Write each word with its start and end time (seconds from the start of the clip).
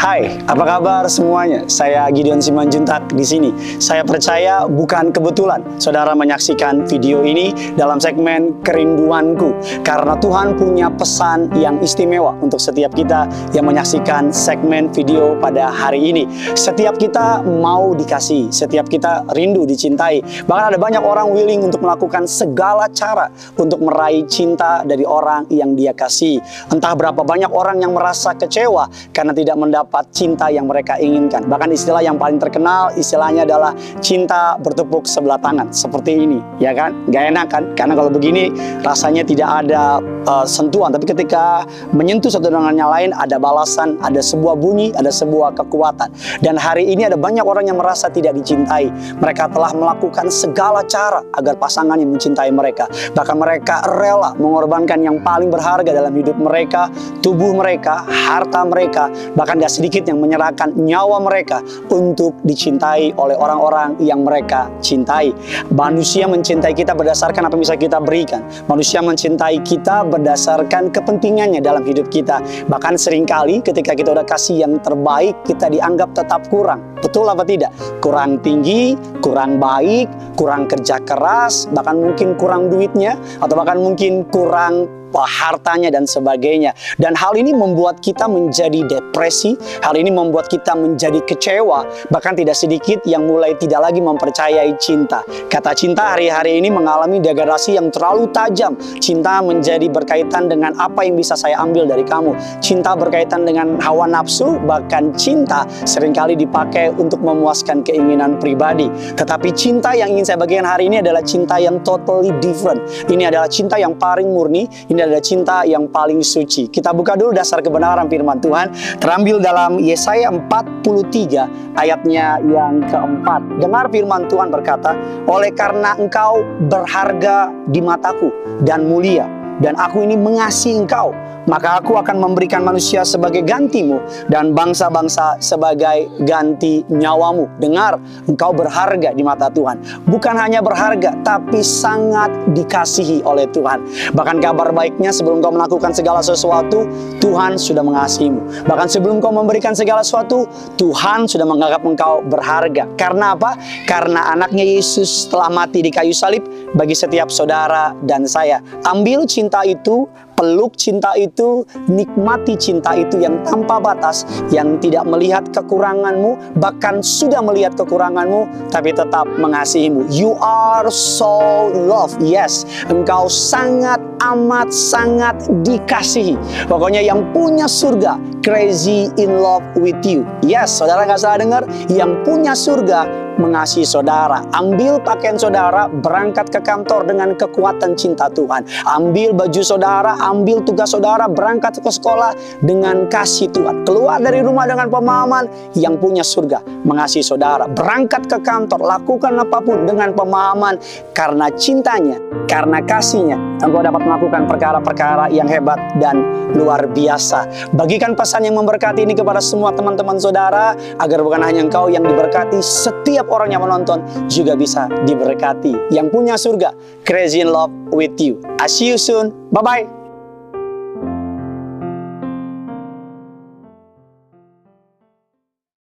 Hai, 0.00 0.32
apa 0.48 0.64
kabar 0.64 1.04
semuanya? 1.12 1.68
Saya 1.68 2.08
Gideon 2.08 2.40
Simanjuntak 2.40 3.12
di 3.12 3.20
sini. 3.20 3.52
Saya 3.76 4.00
percaya 4.00 4.64
bukan 4.64 5.12
kebetulan 5.12 5.60
saudara 5.76 6.16
menyaksikan 6.16 6.88
video 6.88 7.20
ini 7.20 7.52
dalam 7.76 8.00
segmen 8.00 8.64
kerinduanku 8.64 9.52
karena 9.84 10.16
Tuhan 10.16 10.56
punya 10.56 10.88
pesan 10.88 11.52
yang 11.52 11.84
istimewa 11.84 12.32
untuk 12.40 12.56
setiap 12.56 12.96
kita 12.96 13.28
yang 13.52 13.68
menyaksikan 13.68 14.32
segmen 14.32 14.88
video 14.88 15.36
pada 15.36 15.68
hari 15.68 16.16
ini. 16.16 16.24
Setiap 16.56 16.96
kita 16.96 17.44
mau 17.44 17.92
dikasih, 17.92 18.48
setiap 18.48 18.88
kita 18.88 19.28
rindu 19.36 19.68
dicintai. 19.68 20.48
Bahkan 20.48 20.72
ada 20.72 20.78
banyak 20.80 21.04
orang 21.04 21.28
willing 21.28 21.68
untuk 21.68 21.84
melakukan 21.84 22.24
segala 22.24 22.88
cara 22.88 23.28
untuk 23.60 23.84
meraih 23.84 24.24
cinta 24.24 24.80
dari 24.80 25.04
orang 25.04 25.44
yang 25.52 25.76
dia 25.76 25.92
kasih. 25.92 26.40
Entah 26.72 26.96
berapa 26.96 27.20
banyak 27.20 27.52
orang 27.52 27.84
yang 27.84 27.92
merasa 27.92 28.32
kecewa 28.32 28.88
karena 29.12 29.36
tidak 29.36 29.60
mendapat 29.60 29.89
mendapat 29.90 30.06
cinta 30.14 30.46
yang 30.54 30.70
mereka 30.70 30.94
inginkan. 31.02 31.50
Bahkan 31.50 31.74
istilah 31.74 31.98
yang 31.98 32.14
paling 32.14 32.38
terkenal 32.38 32.94
istilahnya 32.94 33.42
adalah 33.42 33.74
cinta 33.98 34.54
bertepuk 34.62 35.02
sebelah 35.02 35.34
tangan 35.42 35.66
seperti 35.74 36.14
ini, 36.14 36.38
ya 36.62 36.70
kan? 36.70 36.94
Gak 37.10 37.34
enak 37.34 37.46
kan? 37.50 37.62
Karena 37.74 37.98
kalau 37.98 38.06
begini 38.06 38.54
rasanya 38.86 39.26
tidak 39.26 39.66
ada 39.66 39.98
uh, 40.30 40.46
sentuhan, 40.46 40.94
tapi 40.94 41.10
ketika 41.10 41.66
menyentuh 41.90 42.30
satu 42.30 42.54
dengan 42.54 42.70
yang 42.78 42.86
lain 42.86 43.10
ada 43.18 43.34
balasan, 43.42 43.98
ada 43.98 44.22
sebuah 44.22 44.54
bunyi, 44.62 44.94
ada 44.94 45.10
sebuah 45.10 45.58
kekuatan. 45.58 46.14
Dan 46.38 46.54
hari 46.54 46.86
ini 46.86 47.10
ada 47.10 47.18
banyak 47.18 47.42
orang 47.42 47.66
yang 47.66 47.82
merasa 47.82 48.06
tidak 48.06 48.38
dicintai. 48.38 48.94
Mereka 49.18 49.50
telah 49.50 49.74
melakukan 49.74 50.30
segala 50.30 50.86
cara 50.86 51.18
agar 51.34 51.58
pasangan 51.58 51.98
yang 51.98 52.14
mencintai 52.14 52.54
mereka. 52.54 52.86
Bahkan 53.18 53.34
mereka 53.34 53.82
rela 53.90 54.38
mengorbankan 54.38 55.02
yang 55.02 55.18
paling 55.26 55.50
berharga 55.50 55.90
dalam 55.90 56.14
hidup 56.14 56.38
mereka, 56.38 56.86
tubuh 57.26 57.50
mereka, 57.58 58.06
harta 58.06 58.62
mereka, 58.62 59.10
bahkan 59.34 59.58
gak 59.58 59.79
sedikit 59.80 60.04
yang 60.04 60.20
menyerahkan 60.20 60.76
nyawa 60.76 61.24
mereka 61.24 61.64
untuk 61.88 62.36
dicintai 62.44 63.16
oleh 63.16 63.32
orang-orang 63.32 63.96
yang 63.96 64.20
mereka 64.20 64.68
cintai. 64.84 65.32
Manusia 65.72 66.28
mencintai 66.28 66.76
kita 66.76 66.92
berdasarkan 66.92 67.48
apa 67.48 67.56
yang 67.56 67.64
bisa 67.64 67.80
kita 67.80 67.96
berikan. 67.96 68.44
Manusia 68.68 69.00
mencintai 69.00 69.64
kita 69.64 70.04
berdasarkan 70.04 70.92
kepentingannya 70.92 71.64
dalam 71.64 71.80
hidup 71.88 72.12
kita. 72.12 72.44
Bahkan 72.68 73.00
sering 73.00 73.24
kali 73.24 73.64
ketika 73.64 73.96
kita 73.96 74.12
udah 74.12 74.28
kasih 74.28 74.68
yang 74.68 74.76
terbaik, 74.84 75.32
kita 75.48 75.72
dianggap 75.72 76.12
tetap 76.12 76.44
kurang. 76.52 76.84
Betul 77.00 77.24
apa 77.32 77.48
tidak? 77.48 77.72
Kurang 78.04 78.44
tinggi, 78.44 78.92
kurang 79.24 79.56
baik, 79.56 80.36
kurang 80.36 80.68
kerja 80.68 81.00
keras, 81.00 81.64
bahkan 81.72 81.96
mungkin 81.96 82.36
kurang 82.36 82.68
duitnya, 82.68 83.16
atau 83.40 83.56
bahkan 83.56 83.80
mungkin 83.80 84.28
kurang 84.28 84.99
hartanya 85.18 85.90
dan 85.90 86.06
sebagainya. 86.06 86.74
Dan 86.96 87.18
hal 87.18 87.34
ini 87.34 87.50
membuat 87.50 87.98
kita 87.98 88.30
menjadi 88.30 88.86
depresi, 88.86 89.58
hal 89.82 89.98
ini 89.98 90.12
membuat 90.14 90.46
kita 90.46 90.78
menjadi 90.78 91.18
kecewa, 91.26 92.10
bahkan 92.14 92.38
tidak 92.38 92.54
sedikit 92.54 93.02
yang 93.06 93.26
mulai 93.26 93.54
tidak 93.58 93.90
lagi 93.90 93.98
mempercayai 93.98 94.72
cinta. 94.78 95.22
Kata 95.50 95.74
cinta 95.74 96.14
hari-hari 96.14 96.60
ini 96.60 96.70
mengalami 96.70 97.18
degradasi 97.18 97.74
yang 97.76 97.90
terlalu 97.90 98.30
tajam. 98.30 98.78
Cinta 99.02 99.42
menjadi 99.42 99.86
berkaitan 99.90 100.46
dengan 100.46 100.76
apa 100.78 101.02
yang 101.02 101.18
bisa 101.18 101.34
saya 101.34 101.58
ambil 101.58 101.88
dari 101.88 102.06
kamu. 102.06 102.36
Cinta 102.62 102.94
berkaitan 102.94 103.42
dengan 103.42 103.80
hawa 103.82 104.06
nafsu, 104.06 104.60
bahkan 104.68 105.10
cinta 105.16 105.64
sering 105.82 106.14
kali 106.14 106.36
dipakai 106.36 106.92
untuk 106.94 107.18
memuaskan 107.24 107.82
keinginan 107.82 108.36
pribadi. 108.38 108.86
Tetapi 109.16 109.50
cinta 109.56 109.96
yang 109.96 110.12
ingin 110.12 110.26
saya 110.26 110.38
bagikan 110.38 110.68
hari 110.68 110.86
ini 110.86 111.00
adalah 111.00 111.24
cinta 111.24 111.56
yang 111.56 111.80
totally 111.82 112.30
different. 112.44 112.80
Ini 113.08 113.32
adalah 113.32 113.48
cinta 113.48 113.80
yang 113.80 113.96
paling 113.96 114.28
murni, 114.28 114.68
ini 114.88 114.99
ini 115.00 115.08
adalah 115.08 115.24
cinta 115.24 115.56
yang 115.64 115.88
paling 115.88 116.20
suci. 116.20 116.68
Kita 116.68 116.92
buka 116.92 117.16
dulu 117.16 117.32
dasar 117.32 117.64
kebenaran 117.64 118.04
firman 118.12 118.36
Tuhan. 118.36 118.68
Terambil 119.00 119.40
dalam 119.40 119.80
Yesaya 119.80 120.28
43 120.28 121.72
ayatnya 121.80 122.36
yang 122.44 122.84
keempat. 122.84 123.40
Dengar 123.64 123.88
firman 123.88 124.28
Tuhan 124.28 124.52
berkata, 124.52 124.92
Oleh 125.24 125.56
karena 125.56 125.96
engkau 125.96 126.44
berharga 126.68 127.48
di 127.72 127.80
mataku 127.80 128.28
dan 128.60 128.84
mulia, 128.84 129.24
dan 129.60 129.76
aku 129.76 130.02
ini 130.04 130.16
mengasihi 130.16 130.80
engkau, 130.80 131.12
maka 131.48 131.80
aku 131.80 131.96
akan 131.96 132.20
memberikan 132.20 132.60
manusia 132.60 133.00
sebagai 133.06 133.40
gantimu 133.44 134.00
dan 134.28 134.52
bangsa-bangsa 134.52 135.40
sebagai 135.40 136.10
ganti 136.24 136.84
nyawamu. 136.88 137.48
Dengar, 137.60 137.96
engkau 138.28 138.52
berharga 138.52 139.12
di 139.16 139.22
mata 139.24 139.48
Tuhan. 139.48 139.80
Bukan 140.04 140.34
hanya 140.36 140.60
berharga, 140.60 141.16
tapi 141.24 141.64
sangat 141.64 142.28
dikasihi 142.52 143.24
oleh 143.24 143.48
Tuhan. 143.52 143.84
Bahkan 144.12 144.36
kabar 144.40 144.72
baiknya 144.72 145.12
sebelum 145.12 145.40
kau 145.40 145.52
melakukan 145.52 145.96
segala 145.96 146.20
sesuatu, 146.20 146.84
Tuhan 147.20 147.56
sudah 147.56 147.84
mengasihimu. 147.84 148.64
Bahkan 148.68 148.88
sebelum 148.88 149.18
kau 149.24 149.32
memberikan 149.32 149.72
segala 149.72 150.04
sesuatu, 150.04 150.44
Tuhan 150.76 151.24
sudah 151.24 151.44
menganggap 151.48 151.84
engkau 151.84 152.20
berharga. 152.24 152.84
Karena 152.96 153.36
apa? 153.36 153.56
Karena 153.88 154.32
anaknya 154.32 154.64
Yesus 154.64 155.28
telah 155.28 155.48
mati 155.48 155.80
di 155.80 155.90
kayu 155.92 156.12
salib 156.12 156.44
bagi 156.74 156.94
setiap 156.94 157.28
saudara 157.32 157.94
dan 158.06 158.26
saya. 158.26 158.62
Ambil 158.86 159.26
cinta 159.26 159.62
itu, 159.66 160.06
peluk 160.40 160.72
cinta 160.80 161.12
itu, 161.20 161.68
nikmati 161.84 162.56
cinta 162.56 162.96
itu 162.96 163.20
yang 163.20 163.44
tanpa 163.44 163.76
batas, 163.76 164.24
yang 164.48 164.80
tidak 164.80 165.04
melihat 165.04 165.44
kekuranganmu, 165.52 166.56
bahkan 166.56 167.04
sudah 167.04 167.44
melihat 167.44 167.76
kekuranganmu, 167.76 168.48
tapi 168.72 168.96
tetap 168.96 169.28
mengasihimu. 169.36 170.08
You 170.08 170.40
are 170.40 170.88
so 170.88 171.68
loved. 171.76 172.24
Yes, 172.24 172.64
engkau 172.88 173.28
sangat 173.28 174.00
amat 174.32 174.72
sangat 174.72 175.36
dikasihi. 175.60 176.36
Pokoknya 176.68 177.04
yang 177.04 177.20
punya 177.36 177.68
surga, 177.68 178.16
crazy 178.40 179.12
in 179.20 179.40
love 179.44 179.64
with 179.76 180.00
you. 180.08 180.24
Yes, 180.40 180.72
saudara 180.72 181.04
nggak 181.04 181.20
salah 181.20 181.38
dengar, 181.40 181.62
yang 181.92 182.24
punya 182.24 182.56
surga 182.56 183.19
mengasihi 183.40 183.88
saudara. 183.88 184.44
Ambil 184.52 185.00
pakaian 185.00 185.40
saudara, 185.40 185.88
berangkat 185.88 186.52
ke 186.52 186.60
kantor 186.60 187.08
dengan 187.08 187.32
kekuatan 187.32 187.96
cinta 187.96 188.28
Tuhan. 188.28 188.68
Ambil 188.84 189.32
baju 189.32 189.62
saudara, 189.64 190.20
ambil 190.20 190.60
tugas 190.60 190.92
saudara, 190.92 191.24
berangkat 191.24 191.80
ke 191.80 191.88
sekolah 191.88 192.36
dengan 192.60 193.08
kasih 193.08 193.48
Tuhan. 193.48 193.88
Keluar 193.88 194.20
dari 194.20 194.44
rumah 194.44 194.68
dengan 194.68 194.92
pemahaman 194.92 195.48
yang 195.72 195.96
punya 195.96 196.20
surga, 196.20 196.60
mengasihi 196.84 197.24
saudara. 197.24 197.64
Berangkat 197.64 198.28
ke 198.28 198.38
kantor, 198.44 198.84
lakukan 198.84 199.32
apa 199.40 199.58
pun 199.64 199.88
dengan 199.88 200.12
pemahaman 200.12 200.76
karena 201.16 201.48
cintanya, 201.56 202.20
karena 202.44 202.84
kasihnya. 202.84 203.40
Engkau 203.64 203.80
dapat 203.80 204.02
melakukan 204.04 204.44
perkara-perkara 204.44 205.32
yang 205.32 205.48
hebat 205.48 205.78
dan 205.96 206.20
luar 206.52 206.84
biasa. 206.90 207.70
Bagikan 207.72 208.18
pesan 208.18 208.44
yang 208.44 208.58
memberkati 208.58 209.06
ini 209.06 209.14
kepada 209.14 209.38
semua 209.38 209.70
teman-teman 209.70 210.18
saudara 210.18 210.74
agar 210.98 211.22
bukan 211.22 211.40
hanya 211.40 211.62
engkau 211.64 211.86
yang 211.86 212.02
diberkati, 212.02 212.58
setiap 212.58 213.29
orang 213.30 213.54
yang 213.54 213.62
menonton 213.62 214.02
juga 214.26 214.58
bisa 214.58 214.90
diberkati. 215.06 215.94
Yang 215.94 216.06
punya 216.10 216.34
surga, 216.34 216.74
crazy 217.06 217.40
in 217.40 217.48
love 217.48 217.72
with 217.94 218.18
you. 218.18 218.42
I 218.58 218.66
see 218.66 218.90
you 218.90 218.98
soon. 218.98 219.32
Bye-bye. 219.54 219.99